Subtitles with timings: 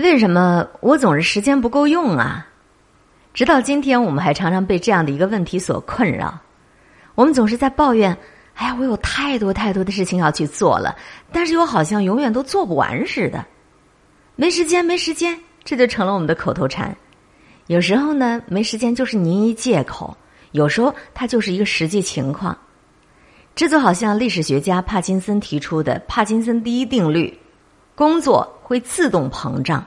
[0.00, 2.46] 为什么我总是时间不够用啊？
[3.34, 6.40] 直到今天，我们还常常被这样的一个问题所困扰。
[7.14, 8.16] 我们总是在抱怨
[8.56, 10.96] ：“哎呀，我有太多太多的事情要去做了，
[11.30, 13.44] 但是又好像永远都做不完似的。”
[14.36, 16.96] 没时间，没时间，这就成了我们的口头禅。
[17.66, 20.16] 有时候呢，没时间就是您一借口；
[20.52, 22.56] 有时候它就是一个实际情况。
[23.54, 27.38] 这就好像历史学家帕金森提出的帕金森第一定律：
[27.94, 29.84] 工作会自动膨胀，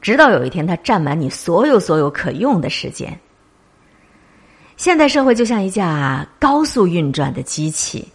[0.00, 3.18] 直到有一天它占满你所有所有可用的时间。
[4.76, 8.06] 现代社会就像一架高速运转的机器，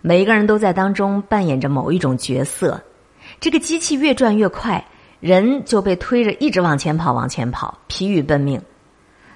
[0.00, 2.80] 每一个人都在当中扮演着某一种角色。
[3.40, 4.82] 这个机器越转越快。
[5.18, 8.62] 人就被推着一直往前跑，往前跑，疲于奔命。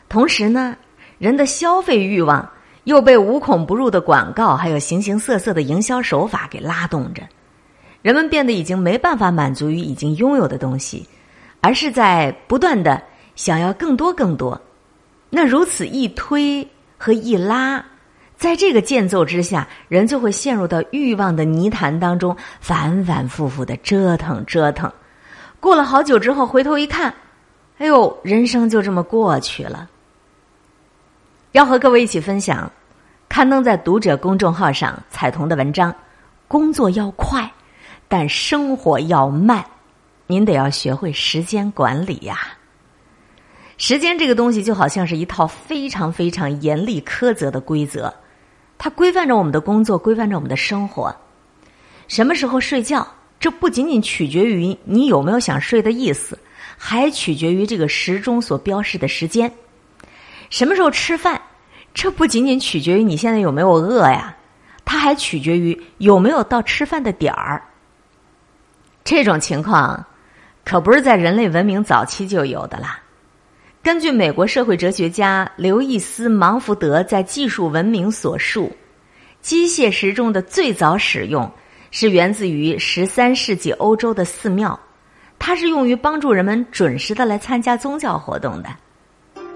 [0.08, 0.76] 同时呢，
[1.18, 2.48] 人的消费欲望
[2.84, 7.24] 又被无孔不入的广告还有形形色色的营销手法给拉动着。
[8.02, 11.08] 人们变得已经没办法满足于已经拥有的东西，
[11.60, 13.00] 而是在不断的
[13.36, 14.60] 想要更多更多。
[15.30, 17.82] 那如此一推和一拉，
[18.36, 24.92] 在这个间奏之下，人就会陷入到欲望的泥潭当中，反反复复的折腾折腾。
[25.60, 27.14] 过了好久之后，回头一看，
[27.78, 29.88] 哎呦，人生就这么过去了。
[31.52, 32.70] 要和各位一起分享
[33.28, 35.94] 刊登在读者公众号上彩童的文章：
[36.48, 37.48] 工作要快，
[38.12, 39.64] 但生活要慢。
[40.26, 42.40] 您得要学会时间管理呀。
[43.78, 48.12] 时间这个东西就好像是一套非常非常严厉苛责的规则，
[48.76, 51.16] 它规范着我们的工作，规范着我们的生活。
[52.06, 53.06] 什么时候睡觉？
[53.40, 56.38] 这不仅仅取决于你有没有想睡的意思，
[56.76, 59.50] 还取决于这个时钟所标示的时间。
[60.50, 61.40] 什么时候吃饭？
[61.94, 64.36] 这不仅仅取决于你现在有没有饿呀，
[64.84, 67.62] 它还取决于有没有到吃饭的点儿。
[69.04, 70.04] 这种情况
[70.64, 73.00] 可不是在人类文明早期就有的啦。
[73.82, 78.70] 根据美国社会哲学家刘易斯·芒福德在《技术文明》所述，
[79.40, 81.50] 机械时钟的最早使用。
[81.94, 84.80] 是源自于十三世纪欧洲的寺庙，
[85.38, 88.70] 它是用于帮助人们准时的来参加宗教活动的。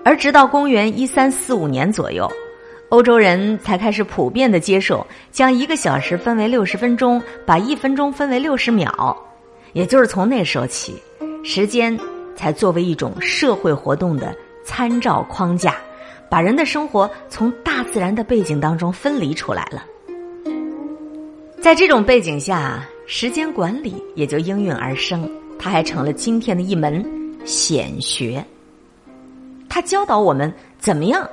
[0.05, 2.31] 而直到公元一三四五年左右，
[2.91, 9.17] 欧洲人才开始普遍的接受将一个小时分为六十分钟，把一分钟分为六十秒。
[9.73, 10.95] 也就是从那时候起，
[11.45, 11.99] 时间
[12.35, 14.35] 才作为一种社会活动的
[14.65, 15.77] 参照框架，
[16.29, 19.85] 把人的生活从大自然的背景当中分离出来了。
[21.61, 25.29] 在这种背景下，时间管理也就应运而生，
[25.59, 27.05] 它还成了今天的一门
[27.45, 28.45] 显学。
[29.69, 31.29] 它教导我们怎么样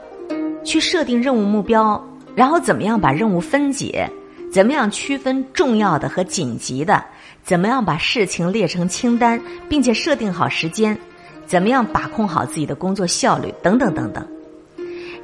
[0.63, 2.03] 去设定任务目标，
[2.35, 4.09] 然后怎么样把任务分解，
[4.53, 7.03] 怎么样区分重要的和紧急的，
[7.43, 10.95] 怎么样把事情列成清单，并且设定好时间，
[11.47, 14.23] 怎么样把控好自己的工作效率，等等等等。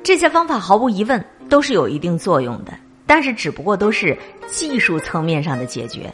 [0.02, 2.74] 这些方法毫无疑问都是有一定作用的。
[3.06, 4.18] 但是，只不过都是
[4.48, 6.12] 技术层面上的解决。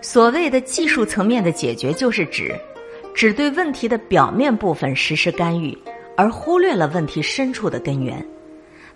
[0.00, 2.54] 所谓的技术层面的解决，就是指
[3.14, 5.76] 只对问题的表面部分实施干预，
[6.16, 8.26] 而忽略了问题深处的根源。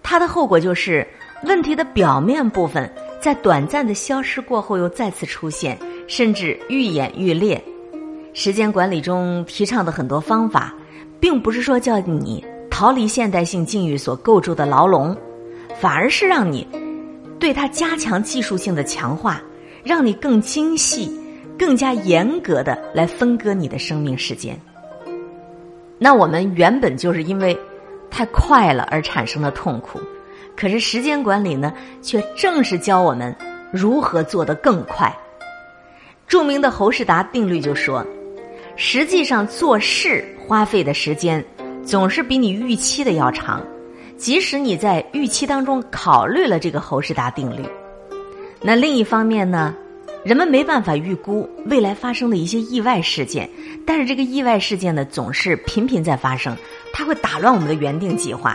[0.02, 1.06] 它的后果就是，
[1.44, 7.62] 问题的表面部分在短暂的消失过后又再次出现，甚至愈演愈烈。
[8.32, 10.74] 时间管理中提倡的很多方法，
[11.20, 15.16] 并不是说叫你逃离现代性境遇所构筑的牢笼，
[15.78, 16.66] 反而是让你。
[17.38, 19.42] 对它加强技术性的强化，
[19.82, 21.10] 让你更精细、
[21.58, 24.58] 更加严格的来分割你的生命时间。
[25.98, 27.58] 那我们原本就是因为
[28.10, 29.98] 太快了而产生的痛苦，
[30.60, 31.72] 可是时间管理呢，
[32.02, 33.34] 却正是教我们
[33.72, 35.10] 如何做得更快。
[36.26, 38.06] 著名的侯世达定律就说：
[38.76, 41.42] 实际上做事花费的时间
[41.82, 43.62] 总是比你预期的要长。
[44.18, 47.64] 即使你在预期当中考虑了这个侯世达定律，
[48.60, 49.74] 那另一方面呢，
[50.22, 53.48] 人们没办法预估未来发生的一些意外事件，
[53.86, 56.54] 但是这个意外事件呢总是频频在发生，
[56.92, 58.54] 它会打乱我们的原定计划。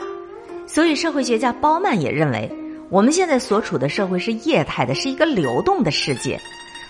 [0.75, 2.51] 所以，社会学家包曼也认为，
[2.89, 6.37] 我们现在所处的社会是液态的，是一个流动的世界。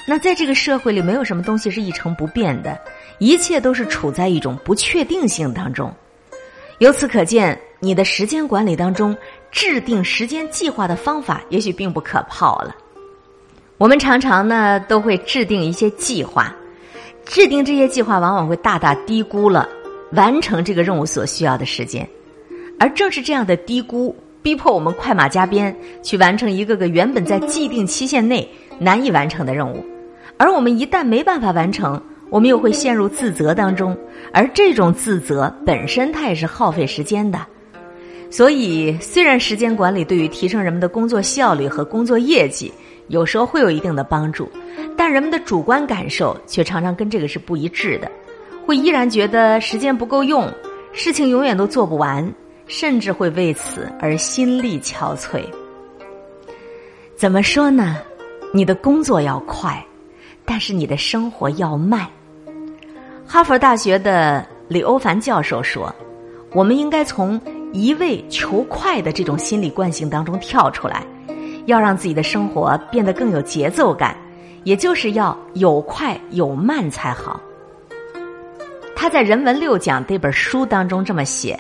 [0.07, 2.75] 那在这个社会里，没有什么东西是一成不变的，
[3.19, 5.93] 一切都是处在一种不确定性当中。
[6.79, 7.55] 由此可见。
[7.79, 9.15] 你的时间管理当中，
[9.51, 12.75] 制定时间计划的方法也许并不可靠了。
[13.77, 16.51] 我们常常呢都会制定一些计划，
[17.25, 19.69] 制定这些计划往往会大大低估了
[20.13, 22.09] 完成这个任务所需要的时间，
[22.79, 28.47] 而正是这样的低估，逼迫我们快马加鞭去完成一个个原本在既定期限内
[28.79, 29.83] 难以完成的任务。
[30.37, 33.97] 而我们一旦没办法完成，我们又会陷入自责当中，
[34.33, 37.39] 而这种自责本身它也是耗费时间的。
[38.29, 42.73] 所以，虽然时间管理对于提升人们的工作效率和工作业绩
[43.07, 44.49] 有时候会有一定的帮助，
[44.97, 48.11] 但人们的主观感受却常常跟这个是不一致的，
[48.65, 50.51] 会依然觉得时间不够用，
[50.91, 52.29] 事情永远都做不完，
[52.67, 55.43] 甚至会为此而心力憔悴。
[57.15, 57.97] 怎么说呢？
[58.53, 59.85] 你的工作要快，
[60.43, 62.07] 但是你的生活要慢。
[63.25, 65.93] 哈佛大学的李欧凡教授说
[66.53, 67.39] ：“我们应该从。”
[67.73, 71.05] 一味求快的这种心理惯性当中跳出来，
[71.65, 74.15] 要让自己的生活变得更有节奏感，
[74.63, 77.37] 也就是要有快有慢才好。
[78.95, 81.59] 他在《人文六讲》这本书当中这么写：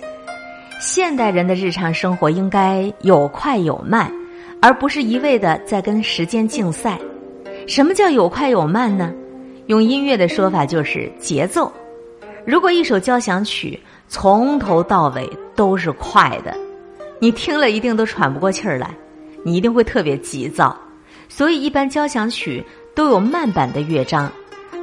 [0.79, 4.11] 现代人的日常生活应该有快有慢，
[4.61, 6.99] 而不是一味的在跟时间竞赛。
[7.65, 9.11] 什么叫有快有慢呢？
[9.67, 11.71] 用音乐的说法就是节奏。
[12.45, 16.55] 如果一首交响曲从头到尾，都是快的，
[17.19, 18.93] 你听了一定都喘不过气儿来，
[19.43, 20.77] 你一定会特别急躁。
[21.27, 22.63] 所以，一般交响曲
[22.93, 24.31] 都有慢版的乐章，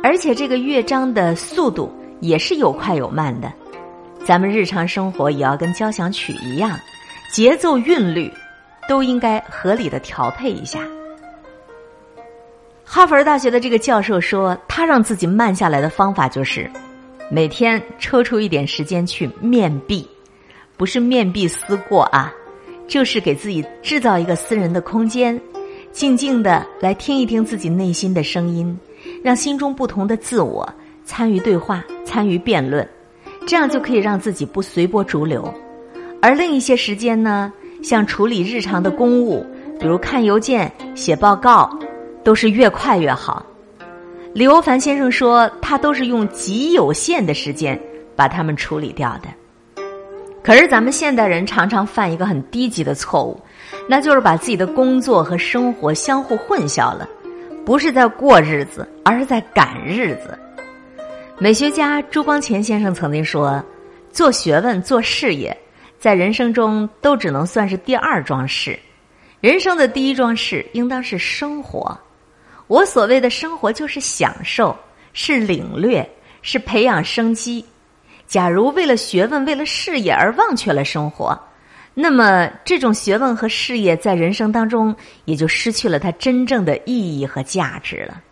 [0.02, 3.52] 而且这个乐章的速度也是有快有慢的。
[4.24, 6.78] 咱们日常生活也要跟交响曲一样，
[7.30, 8.32] 节奏韵律
[8.88, 10.80] 都应该合理的调配一下。
[12.84, 16.70] 哈佛大学的这个教授说，他让自己慢下来的方法就是
[17.30, 20.06] 每天抽出一点时间去面壁。
[20.76, 22.32] 不是面壁思过啊，
[22.88, 25.40] 就是给自己制造一个私人的空间，
[25.92, 28.76] 静静的来听一听自己内心的声音，
[29.22, 30.68] 让心中不同的自我
[31.04, 32.86] 参与对话、参与辩论，
[33.52, 35.52] 这样就可以让自己不随波逐流。
[36.22, 37.52] 而另一些时间呢，
[37.82, 39.44] 像处理日常的公务，
[39.78, 41.68] 比如看邮件、写报告，
[42.24, 43.44] 都是越快越好。
[44.32, 47.78] 李欧凡先生说，他都是用极有限的时间
[48.16, 49.28] 把它们处理掉的。
[50.42, 53.38] 可是咱们现代人常常犯一个很低级的错误，
[53.86, 57.06] 那就是把自己的工作和生活相互混淆了，
[57.66, 60.38] 不是在过日子，而是在赶日子。
[61.42, 63.60] 美学家朱光潜先生曾经说
[64.12, 65.58] ：“做学问、做事业，
[65.98, 68.78] 在人生中都只能算是第二桩事，
[69.40, 71.98] 人生的第一桩事应当是生活。
[72.68, 74.78] 我所谓的生活，就是享受，
[75.14, 76.08] 是领略，
[76.42, 77.66] 是培养生机。”
[78.28, 81.36] 假如为了学问、为了事业而忘却了生活，
[81.92, 88.22] 那么这种学问和事业在人生当中也就失去了它真正的意义和价值了。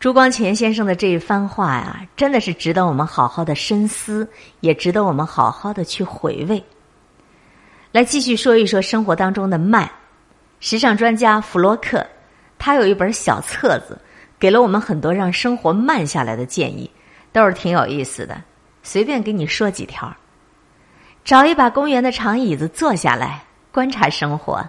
[0.00, 4.28] 朱光潜先生的这一番话呀，真的是值得我们好好的深思，
[4.60, 6.62] 也值得我们好好的去回味。
[7.90, 9.90] 来继续说一说生活当中的慢。
[10.60, 12.06] 时尚专家弗洛克，
[12.58, 13.98] 他有一本小册子，
[14.38, 16.88] 给了我们很多让生活慢下来的建议，
[17.32, 18.40] 都是挺有意思的。
[18.84, 20.16] 随便给你说几条：
[21.24, 23.42] 找一把公园的长椅子坐下来，
[23.72, 24.60] 观察生活；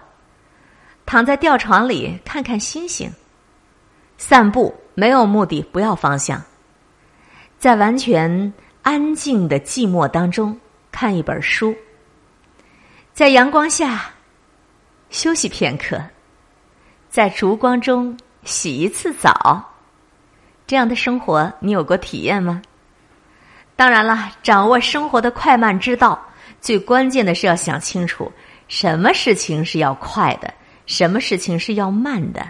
[1.06, 3.08] 躺在吊床里看看星星；
[4.18, 6.38] 散步没有目的，不要方向；
[7.58, 8.52] 在完全
[8.82, 10.54] 安静的寂寞当中
[10.92, 11.72] 看一本书；
[13.14, 14.10] 在阳光下
[15.08, 15.96] 休息片刻；
[17.08, 18.14] 在烛光中
[18.44, 19.72] 洗一次澡。
[20.66, 22.60] 这样的生活，你有过体验吗？
[23.76, 26.22] 当然了，掌握生活的快慢之道，
[26.60, 28.30] 最关键的是要想清楚
[28.68, 30.52] 什么事情是要快的，
[30.84, 32.46] 什么事情是要慢的。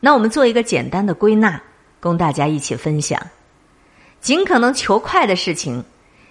[0.00, 1.58] 那我们做一个简单的归纳，
[2.00, 3.20] 供大家一起分享。
[4.20, 5.84] 尽可能求快的事情，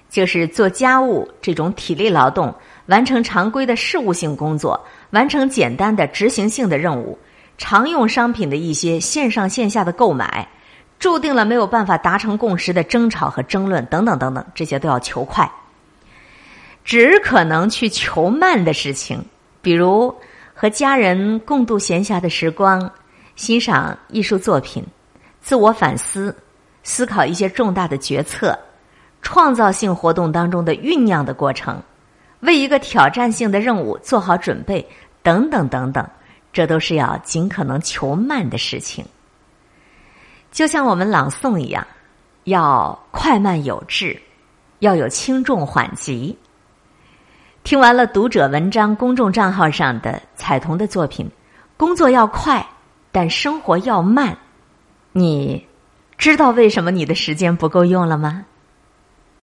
[0.09, 2.53] 就是做家务这种体力劳动，
[2.87, 7.17] 完成常规的事务性工作，完成简单的执行性的任务，
[7.57, 10.47] 常用商品的一些线上线下的购买。
[10.99, 15.47] 注定了没有办法达成共识的争吵和争论等等等等，这些都要求快。
[16.83, 19.23] 只可能去求慢的事情，
[19.61, 20.15] 比如
[20.55, 22.91] 和家人共度闲暇的时光，
[23.35, 24.83] 欣赏艺术作品，
[25.47, 26.35] 自我反思，
[26.83, 28.59] 思考一些重大的决策，
[29.21, 31.81] 创造性活动当中的酝酿的过程，
[32.41, 34.85] 为一个挑战性的任务做好准备，
[35.23, 36.05] 等等等等，
[36.51, 39.05] 这都是要尽可能求慢的事情。
[40.51, 41.87] 就像我们朗诵一样，
[42.43, 44.21] 要快慢有致，
[44.79, 46.37] 要有轻重缓急。
[47.63, 51.31] 听完了读者文章公众账号上的彩童的作品，
[51.77, 52.67] 工作要快，
[53.13, 54.37] 但生活要慢。
[55.17, 55.65] 你
[56.15, 58.45] 知道为什么你的时间不够用了吗？